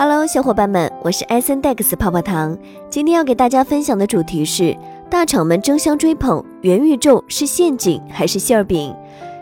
[0.00, 2.56] Hello，小伙伴们，我是艾森 Dex 泡泡糖。
[2.88, 4.78] 今天要给大家分享的主题是：
[5.10, 8.94] 大厂们争相追捧元宇宙是陷阱还是馅饼？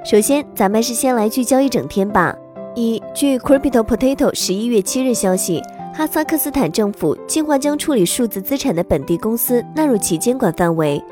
[0.02, 2.34] 首先，咱们是先来聚焦一整天吧。
[2.74, 11.04] 一，据 Crypto Potato 十一月七日消息，哈萨克斯坦政府计划将处理数字资产的本地公司纳入其监管范围。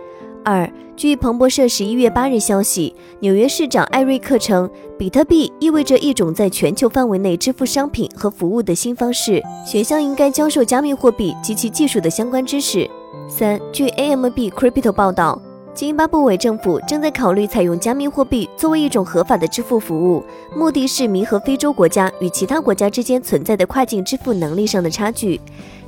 [0.44, 4.68] 二，据彭博社十一月八日消息，纽约市长艾瑞克称，
[4.98, 12.88] 比特币意味着一种在全球范围内支付商品和服务的新方式，学校应该教授加密货币及其技术的相关知识。
[13.26, 15.40] 三，据 AMB Crypto 报道，
[15.74, 20.22] 津巴布韦政府正在考虑采用加密货币作为一种合法的支付服务，
[20.56, 25.40] 目的是弥合非洲国家与其他国家之间存在的跨境支付能力上的差距。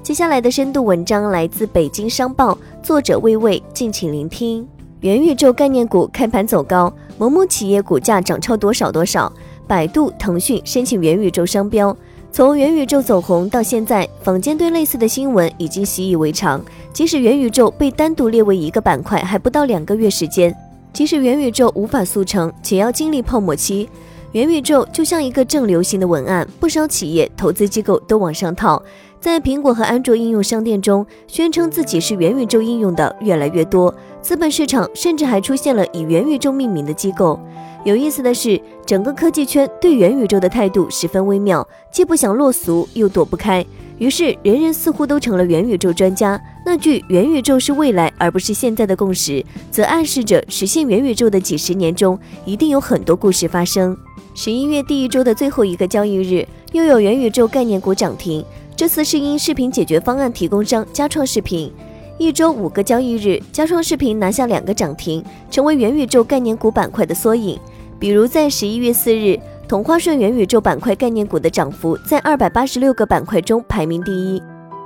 [0.02, 4.66] 接下来的深度文章来自北京商报，作者魏魏，敬请聆听。
[5.02, 9.32] 元宇宙概念股开盘走高，某某企业股价涨超多少多少。
[9.68, 11.96] 百度、腾讯申请元宇宙商标。
[12.32, 16.60] 从元宇宙走红到现在，坊间对类似的新闻已经习以为常。
[16.96, 20.56] 即使元宇宙被单独列为一个板块，还不到两个月时间。
[20.94, 23.86] 即使元宇宙无法速成，且要经历泡沫期，
[24.32, 28.82] 元宇宙就像一个正流行的文案，不少企业、投资机构都往上套。
[29.20, 33.94] 在苹果和安卓应用商店中，宣称自己是元宇宙应用的越来越多。
[34.22, 37.38] 资本市场甚至还出现了以元宇宙命名的机构。
[37.84, 43.62] 有意思的是，整个科技圈对元宇宙的态度十分微妙，既不想落俗，又躲不开。
[43.98, 46.38] 于是，人人似乎都成了元宇宙专家。
[46.66, 53.96] 那句“元宇宙是未来，而不是现在的共识”，则暗示着实现元宇宙的几十年中，一定有很多故事发生。
[54.34, 58.44] 十一月第一周的最后一个交易日，又有元宇宙概念股涨停。
[58.76, 61.72] 这次是因视频解决方案提供商佳创视频，
[62.18, 67.58] 一周五个交易日，佳创视频拿下两个涨停，成为元宇宙概念股板块的缩影。
[67.98, 74.40] 比如在十一月四日，同花顺元宇宙板块概念股的涨幅在二百八十六个板块中排名第一，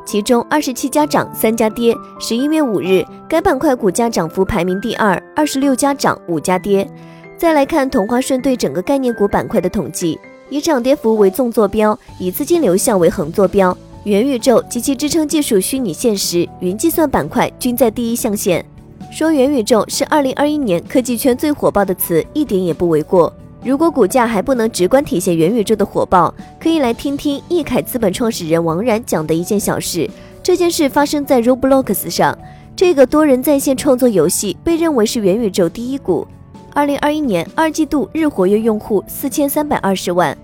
[0.07, 1.95] 其中二十七家涨，三家跌。
[2.19, 6.89] 十一月五日，该板块股价涨幅排名第二，二十六家涨，五家跌。
[7.37, 10.19] 再来看同花顺对整个概念股板块的统计。
[10.49, 13.77] 以涨跌幅为纵坐标，以资金流向为横坐标。
[14.05, 18.65] 元宇宙及其支撑技术虚拟现实、云计算板块均在第一象限。
[19.13, 23.31] 说元宇宙是二零二一年科技圈最火爆的词，一点也不为过。
[23.63, 30.09] 如果股价还不能直观体现元宇宙的火爆，可以来听听易凯资本创始人王然讲的一件小事。
[30.43, 32.37] 这件事发生在 Roblox 上，
[32.75, 36.27] 这个多人在线创作游戏被认为是元宇宙第一股。
[36.73, 40.37] 二零二一年二季度日活跃用户四千三百二十万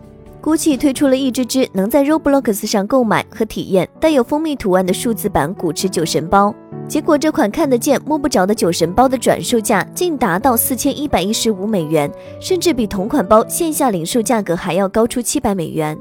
[0.42, 6.54] ，GUCCI 推出了一只只能在 Roblox 上购买和体验带有蜂蜜图案的数字版古驰酒神包。
[6.88, 12.10] 结果这款看得见摸不着的酒神包的转售价竟达到四千一百一十五美元，
[12.40, 15.98] 甚至比同款包线下零售价格还要高出七百美元。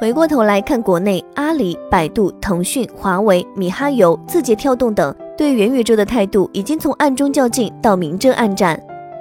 [0.00, 8.78] 回过头来看国内，阿里、百度、腾讯、华为、米哈游、字节跳动等对元宇宙的态度已经从暗中较劲到明争暗战。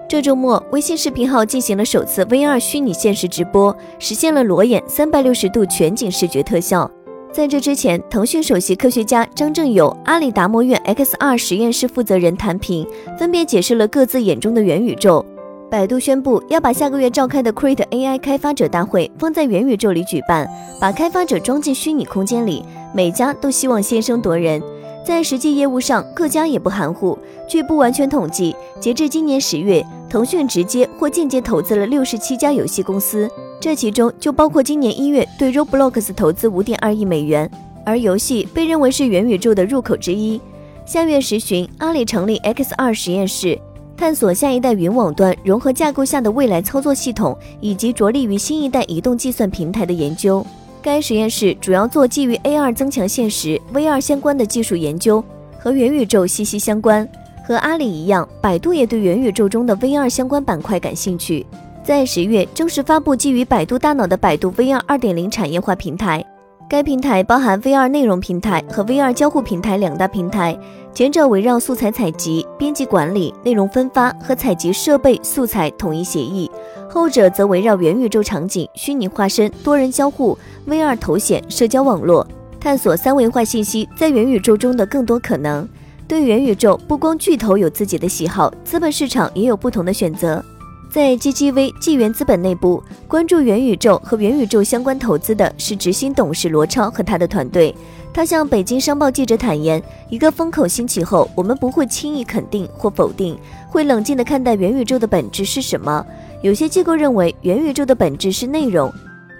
[0.09, 6.89] 这周末，微信视频号进行了首次 VR 虚拟现实直播，实现了裸眼三百六十度全景视觉特效。
[7.35, 12.87] 在这之前，腾讯首席科学家张正友、阿里达摩院 XR 实验室负责人谭平
[13.19, 15.23] 分别解释了各自眼中的元宇宙。
[15.69, 22.63] 百度宣布要把下个月召开的 Create AI 开发者大会放在元宇宙里举办，把开发者装进虚拟空间里，
[22.93, 24.63] 每家都希望先声夺人。
[25.05, 27.15] 在实际业务上，各家也不含糊。
[27.47, 33.29] 据不完全统计，截至今年十月，腾讯直接或间接投资了六十七家游戏公司，
[33.61, 37.47] 这其中就包括今年一月对 Roblox 投资五点二亿美元。
[37.85, 40.41] 而游戏被认为是元宇宙的入口之一。
[40.87, 43.59] 下月十旬，阿里成立 XR 实验室，
[43.95, 50.43] 探索下一代云网端融合架构下的未来操作系统，以及着力于新一代移动计算平台的研究。
[50.85, 55.23] 该实验室主要做基于 AR 增强现实、VR 相关的技术研究，
[55.57, 57.09] 和元宇宙息息相关。
[57.43, 61.43] 和阿里一样，百度也对元宇宙中的 VR 相关板块感兴趣。
[61.83, 66.23] 在十月正式发布基于百度大脑的百度 VR 2.0产业化平台。
[66.69, 70.55] 该平台包含 VR 内容平台和 VR 交互平台两大平台，
[70.95, 76.49] 前者围绕素材采集、编辑管理、内容分发和采集设备素材统一协议。
[76.89, 82.25] 后者则围绕元宇宙场景、虚拟化身、多人交互、VR 头显、社交网络，
[82.61, 85.67] 探索三维化信息在元宇宙中的更多可能。
[86.07, 90.41] 对元宇宙，不光巨头有自己的喜好，资本市场也有不同的选择。
[90.89, 97.75] 在 GGV 纪元资本内部，关注元宇宙和元宇宙相关投资的是执行董事罗超和他的团队。
[98.15, 106.05] 他向北京商报记者坦言：“一个风口兴起后，我们不会轻易肯定或否定，会冷静地看待元宇宙的本质是什么。”
[106.41, 108.89] 有些机构认为元宇宙的本质是内容，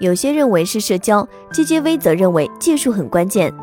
[0.01, 3.54] 有些认为是社交，GGV 则认为技术很关键。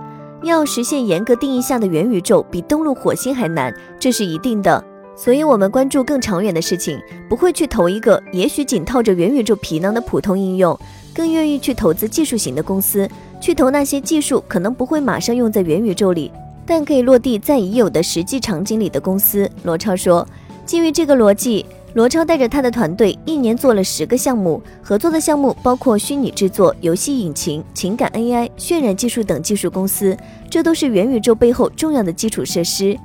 [0.45, 3.71] 要实现严格定义下的元宇宙，比登陆火星还难，
[4.01, 4.83] 这是一定的。
[5.15, 6.99] 所以，我们关注更长远的事情，
[7.29, 10.77] 不会去投一个也许仅套着元宇宙皮囊的普通应用，
[11.15, 13.07] 更愿意去投资技术型的公司，
[13.43, 16.31] 去投那些技术可能不会马上用在元宇宙里，
[16.65, 19.51] 但可以落地在已有的实际场景里的公司。
[19.65, 20.25] 罗超说，
[20.65, 21.67] 基于这个逻辑。
[21.95, 30.17] 罗超带着他的团队一年做了十个项目，合作的项目包括虚拟制作、游戏引擎、情感 AI、渲染技术等技术公司，
[30.49, 32.97] 这都是元宇宙背后重要的基础设施。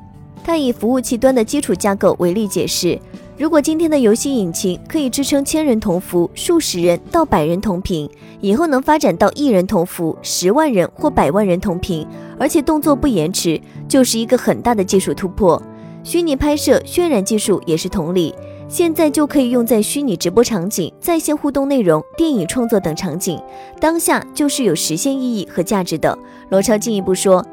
[0.42, 2.98] 他以服务器端的基础架构为例解释：
[3.38, 8.10] 如果今天的游戏引擎可以支撑千人同服、数十人到百人同屏，
[8.42, 12.08] 以后能发展到一人同服、十万人或百万人同屏，
[12.40, 15.62] 而且动作不延迟，就是一个很大的技术突破。
[16.04, 18.34] 虚拟拍摄、渲染技术也是同理。
[18.68, 23.40] 现在就可以用在虚拟直播场景、在线互动内容、电影创作等场景，
[23.80, 26.18] 当下就是有实现意义和价值的。
[26.50, 27.46] 罗超进一步说，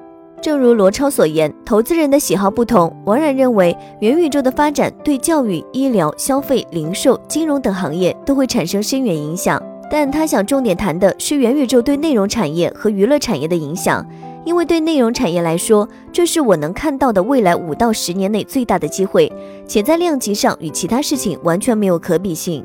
[0.45, 2.95] 正如罗超所言，投资人的喜好不同。
[3.07, 9.59] 王冉认为，元宇宙的发展对教育、医疗、消费、零售、金融等行业都会产生深远影响，
[9.91, 14.07] 但他想重点谈的是元宇宙对内容产业和娱乐产业的影响。
[14.45, 19.33] 因为对内容产业来说，这是我能看到的未来五到十年内最大的机会，
[19.67, 22.63] 且在量级上与其他事情完全没有可比性。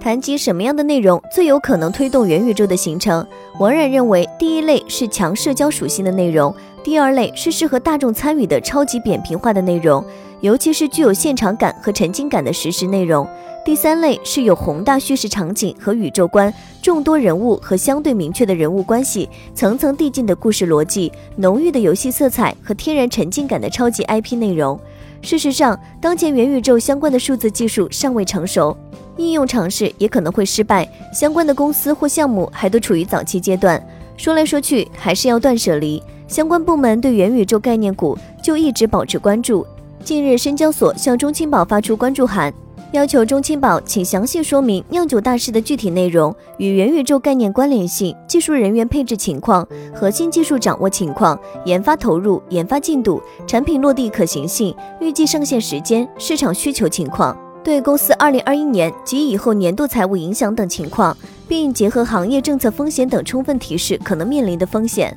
[0.00, 3.24] 谈及什么样的内容最有可能推动元宇宙的形成，
[3.58, 6.52] 王冉认为，第一类是强社交属性的内容，
[6.82, 10.02] 第二类是适合大众参与的超级扁平化的内容，
[10.40, 13.28] 尤其是具有现场感和沉浸感的实时内容。
[13.62, 24.80] 第三类是有宏大叙事场景和宇宙观、众多人物和相对明确的人物关系、层层递进的故事逻辑、浓郁的游戏色彩和天然沉浸感的超级 IP 内容。
[25.20, 28.74] 事实上，当前元宇宙相关的数字技术尚未成熟，
[29.20, 33.80] 应用尝试也可能会失败，相关的公司或项目还都处于早期阶段。
[34.16, 36.02] 说来说去，还是要断舍离。
[36.26, 39.66] 相关部门对元宇宙概念股就一直保持关注。
[40.04, 42.52] 近日，深交所向中青宝发出关注函。
[42.92, 49.64] 要求中青宝请详细说明酿酒大师的具体内容与元宇宙概念关联性、技术人员配置情况、
[49.94, 61.16] 核心技术掌握情况、研发投入、研发进度、产品落地可行性、预计上线时间、市场需求情况，对公司二零二一年及以后年度财务影响等情况，
[61.46, 65.16] 并结合行业政策风险等，充分提示可能面临的风险。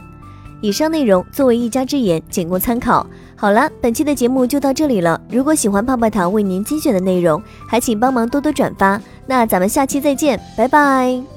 [0.61, 3.05] 以上内容作为一家之言，仅供参考。
[3.35, 5.19] 好了，本期的节目就到这里了。
[5.29, 9.01] 如果喜欢泡泡糖为您精选的内容，还请帮忙多多转发。
[9.25, 11.32] 那咱们下期再见，拜拜。